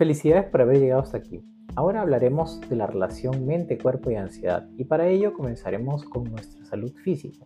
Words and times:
Felicidades 0.00 0.46
por 0.46 0.62
haber 0.62 0.78
llegado 0.78 1.02
hasta 1.02 1.18
aquí. 1.18 1.44
Ahora 1.76 2.00
hablaremos 2.00 2.58
de 2.70 2.74
la 2.74 2.86
relación 2.86 3.44
mente, 3.44 3.76
cuerpo 3.76 4.10
y 4.10 4.14
ansiedad 4.14 4.66
y 4.78 4.86
para 4.86 5.06
ello 5.06 5.34
comenzaremos 5.34 6.06
con 6.06 6.24
nuestra 6.24 6.64
salud 6.64 6.90
física. 7.04 7.44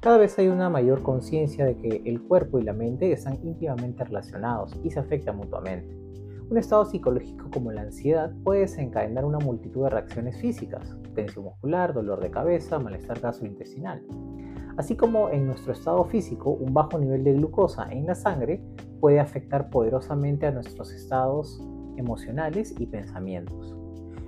Cada 0.00 0.18
vez 0.18 0.36
hay 0.40 0.48
una 0.48 0.70
mayor 0.70 1.04
conciencia 1.04 1.64
de 1.64 1.76
que 1.76 2.02
el 2.04 2.20
cuerpo 2.20 2.58
y 2.58 2.64
la 2.64 2.72
mente 2.72 3.12
están 3.12 3.38
íntimamente 3.44 4.02
relacionados 4.02 4.74
y 4.82 4.90
se 4.90 4.98
afectan 4.98 5.36
mutuamente. 5.36 5.96
Un 6.50 6.58
estado 6.58 6.84
psicológico 6.84 7.48
como 7.48 7.70
la 7.70 7.82
ansiedad 7.82 8.32
puede 8.42 8.62
desencadenar 8.62 9.24
una 9.24 9.38
multitud 9.38 9.84
de 9.84 9.90
reacciones 9.90 10.36
físicas, 10.40 10.96
tensión 11.14 11.44
muscular, 11.44 11.94
dolor 11.94 12.20
de 12.20 12.32
cabeza, 12.32 12.80
malestar 12.80 13.20
gastrointestinal. 13.20 14.02
Así 14.76 14.96
como 14.96 15.30
en 15.30 15.46
nuestro 15.46 15.72
estado 15.72 16.04
físico, 16.06 16.50
un 16.50 16.74
bajo 16.74 16.98
nivel 16.98 17.22
de 17.22 17.34
glucosa 17.34 17.88
en 17.92 18.06
la 18.06 18.16
sangre 18.16 18.62
puede 19.00 19.20
afectar 19.20 19.70
poderosamente 19.70 20.46
a 20.46 20.50
nuestros 20.50 20.92
estados 20.92 21.60
emocionales 21.98 22.74
y 22.78 22.86
pensamientos. 22.86 23.76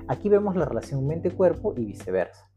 Aquí 0.08 0.28
vemos 0.28 0.56
la 0.56 0.64
relación 0.64 1.06
mente-cuerpo 1.06 1.74
y 1.76 1.84
viceversa. 1.84 2.50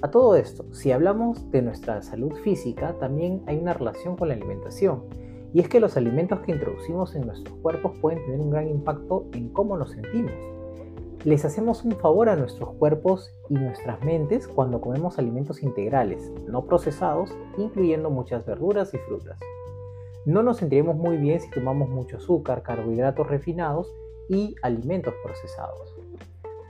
A 0.00 0.10
todo 0.10 0.36
esto, 0.36 0.72
si 0.72 0.92
hablamos 0.92 1.50
de 1.50 1.62
nuestra 1.62 2.02
salud 2.02 2.32
física, 2.44 2.96
también 3.00 3.42
hay 3.46 3.56
una 3.58 3.74
relación 3.74 4.16
con 4.16 4.28
la 4.28 4.34
alimentación. 4.34 5.04
Y 5.52 5.60
es 5.60 5.68
que 5.68 5.80
los 5.80 5.96
alimentos 5.96 6.40
que 6.40 6.52
introducimos 6.52 7.16
en 7.16 7.26
nuestros 7.26 7.56
cuerpos 7.58 7.96
pueden 8.00 8.24
tener 8.24 8.40
un 8.40 8.50
gran 8.50 8.68
impacto 8.68 9.26
en 9.32 9.48
cómo 9.48 9.76
nos 9.76 9.90
sentimos. 9.90 10.32
Les 11.24 11.44
hacemos 11.44 11.84
un 11.84 11.92
favor 11.92 12.28
a 12.28 12.36
nuestros 12.36 12.70
cuerpos 12.74 13.28
y 13.48 13.54
nuestras 13.54 14.00
mentes 14.04 14.46
cuando 14.46 14.80
comemos 14.80 15.18
alimentos 15.18 15.64
integrales, 15.64 16.32
no 16.46 16.64
procesados, 16.64 17.36
incluyendo 17.56 18.08
muchas 18.08 18.46
verduras 18.46 18.94
y 18.94 18.98
frutas. 18.98 19.40
No 20.28 20.42
nos 20.42 20.58
sentiremos 20.58 20.94
muy 20.94 21.16
bien 21.16 21.40
si 21.40 21.48
tomamos 21.48 21.88
mucho 21.88 22.18
azúcar, 22.18 22.62
carbohidratos 22.62 23.26
refinados 23.28 23.90
y 24.28 24.54
alimentos 24.60 25.14
procesados. 25.24 25.96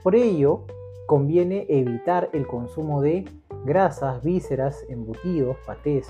Por 0.01 0.15
ello, 0.15 0.63
conviene 1.07 1.65
evitar 1.67 2.29
el 2.31 2.47
consumo 2.47 3.01
de 3.01 3.25
grasas, 3.65 4.23
vísceras, 4.23 4.85
embutidos, 4.87 5.57
patés, 5.67 6.07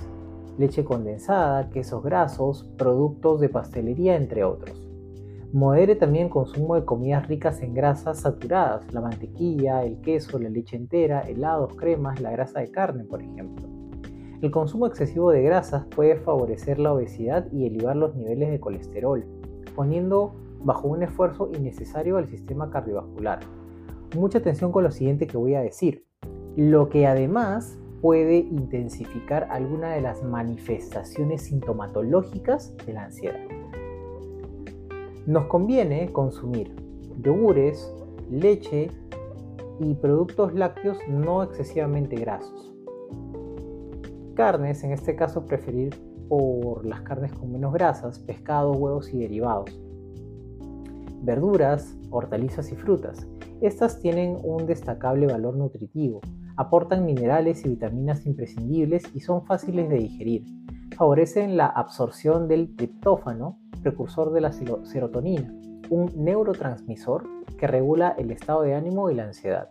leche 0.60 0.86
condensada, 0.86 1.72
quesos 1.72 2.04
grasos, 2.04 2.70
productos 2.78 3.42
de 3.42 3.50
pastelería, 3.50 4.16
entre 4.16 4.44
otros. 4.44 4.88
Modere 5.52 5.96
también 5.96 6.26
el 6.26 6.32
consumo 6.32 6.76
de 6.76 6.86
comidas 6.86 7.28
ricas 7.28 7.64
en 7.64 7.74
grasas 7.74 8.20
saturadas, 8.20 8.94
la 8.94 9.02
mantequilla, 9.02 9.84
el 9.84 10.00
queso, 10.02 10.38
la 10.38 10.50
leche 10.50 10.76
entera, 10.76 11.22
helados, 11.22 11.74
cremas, 11.74 12.22
la 12.22 12.30
grasa 12.30 12.60
de 12.60 12.70
carne, 12.70 13.06
por 13.06 13.24
ejemplo. 13.24 13.79
El 14.42 14.52
consumo 14.52 14.88
excesivo 14.88 15.32
de 15.32 15.42
grasas 15.42 15.86
puede 15.94 16.16
favorecer 16.16 16.80
la 16.80 16.94
obesidad 16.94 17.52
y 17.52 17.66
elevar 17.66 17.98
los 17.98 18.16
niveles 18.16 18.50
de 18.50 18.60
colesterol, 18.62 19.26
poniendo 19.76 20.34
bajo 20.64 20.88
un 20.88 21.04
esfuerzo 21.04 21.52
innecesario 21.54 22.16
al 22.16 22.30
sistema 22.30 22.70
cardiovascular. 22.70 23.40
Mucha 24.16 24.38
atención 24.38 24.72
con 24.72 24.86
lo 24.86 24.92
siguiente 24.92 25.28
que 25.28 25.36
voy 25.36 25.56
a 25.56 25.62
decir, 25.62 26.06
lo 26.56 26.88
que 26.88 27.06
además 27.06 27.78
puede 28.02 28.38
intensificar 28.38 29.50
alguna 29.52 29.92
de 29.92 30.00
las 30.00 30.24
manifestaciones 30.24 31.42
sintomatológicas 31.42 32.78
de 32.86 32.94
la 32.94 33.04
ansiedad. 33.04 33.40
Nos 35.26 35.48
conviene 35.48 36.14
consumir 36.14 36.74
yogures, 37.22 37.94
leche 38.32 38.90
y 39.82 39.96
productos 39.96 40.54
lácteos 40.54 40.98
no 41.10 41.44
excesivamente 41.44 42.16
grasos 42.16 42.70
carnes, 44.40 44.86
en 44.86 44.94
este 44.94 45.18
caso 45.18 45.46
preferir 45.46 45.94
por 46.30 46.86
las 46.86 47.02
carnes 47.02 47.34
con 47.34 47.52
menos 47.52 47.74
grasas, 47.74 48.20
pescado, 48.20 48.72
huevos 48.72 49.14
y 49.14 49.18
derivados. 49.18 49.78
Verduras, 51.22 51.98
hortalizas 52.10 52.72
y 52.72 52.78
frutas. 52.78 53.28
Estas 53.60 54.00
tienen 54.00 54.38
un 54.42 54.66
destacable 54.66 55.28
valor 55.28 55.58
nutritivo, 55.58 56.22
aportan 56.56 57.06
minerales 57.06 57.66
y 57.66 57.70
vitaminas 57.72 58.26
imprescindibles 58.26 59.04
y 59.14 59.20
son 59.20 59.46
fáciles 59.46 59.90
de 59.90 59.98
digerir. 59.98 60.46
Favorecen 60.96 61.58
la 61.58 61.66
absorción 61.66 62.48
del 62.48 62.78
triptófano, 62.78 63.60
precursor 63.84 64.32
de 64.32 64.40
la 64.40 64.54
serotonina, 64.54 65.54
un 65.90 66.14
neurotransmisor 66.16 67.28
que 67.58 67.68
regula 67.68 68.16
el 68.18 68.32
estado 68.32 68.62
de 68.62 68.74
ánimo 68.74 69.10
y 69.10 69.16
la 69.16 69.26
ansiedad. 69.26 69.70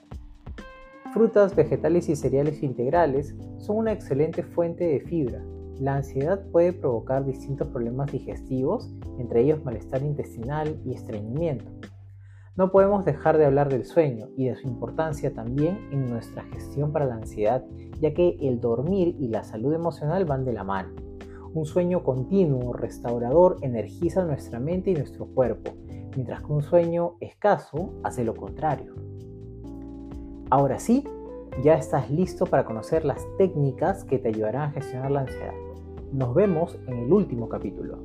Frutas, 1.13 1.57
vegetales 1.57 2.11
y 2.11 2.17
cereales 2.17 2.63
integrales 2.63 3.35
son 3.59 3.79
una 3.79 3.93
excelente 3.93 4.43
fuente 4.43 4.85
de 4.85 5.01
fibra. 5.01 5.43
La 5.81 5.97
ansiedad 5.97 6.45
puede 6.53 6.75
provocar 6.75 7.25
distintos 7.25 7.69
problemas 7.69 8.13
digestivos, 8.13 8.93
entre 9.19 9.41
ellos 9.41 9.65
malestar 9.65 10.03
intestinal 10.03 10.79
y 10.85 10.93
estreñimiento. 10.93 11.71
No 12.57 12.71
podemos 12.71 13.07
dejar 13.07 13.39
de 13.39 13.47
hablar 13.47 13.71
del 13.71 13.87
sueño 13.87 14.29
y 14.37 14.49
de 14.49 14.57
su 14.57 14.69
importancia 14.69 15.33
también 15.33 15.89
en 15.93 16.11
nuestra 16.11 16.43
gestión 16.43 16.93
para 16.93 17.07
la 17.07 17.15
ansiedad, 17.15 17.65
ya 18.01 18.13
que 18.13 18.37
el 18.43 18.61
dormir 18.61 19.17
y 19.19 19.29
la 19.29 19.45
salud 19.45 19.73
emocional 19.73 20.27
van 20.27 20.45
de 20.45 20.53
la 20.53 20.65
mano. 20.65 20.91
Un 21.55 21.65
sueño 21.65 22.03
continuo, 22.03 22.75
restaurador, 22.75 23.57
energiza 23.63 24.25
nuestra 24.27 24.61
mente 24.61 24.91
y 24.91 24.95
nuestro 24.95 25.27
cuerpo, 25.27 25.73
mientras 26.15 26.43
que 26.43 26.53
un 26.53 26.63
sueño 26.63 27.15
escaso 27.21 27.95
hace 28.03 28.25
lo 28.25 28.35
contrario. 28.35 28.95
Ahora 30.51 30.79
sí, 30.79 31.05
ya 31.63 31.75
estás 31.75 32.11
listo 32.11 32.47
para 32.47 32.65
conocer 32.65 33.05
las 33.05 33.27
técnicas 33.37 34.05
que 34.05 34.19
te 34.19 34.29
ayudarán 34.29 34.71
a 34.71 34.71
gestionar 34.71 35.11
la 35.11 35.21
ansiedad. 35.21 35.53
Nos 36.11 36.35
vemos 36.35 36.79
en 36.87 37.01
el 37.01 37.13
último 37.13 37.51
capítulo. 37.51 37.99